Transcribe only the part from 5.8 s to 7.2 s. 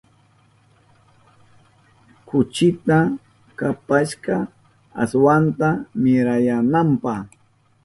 wirayananpa.